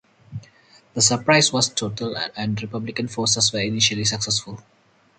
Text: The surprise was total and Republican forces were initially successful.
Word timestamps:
The 0.95 0.99
surprise 1.03 1.53
was 1.53 1.69
total 1.69 2.17
and 2.35 2.59
Republican 2.59 3.07
forces 3.07 3.53
were 3.53 3.59
initially 3.59 4.03
successful. 4.05 4.63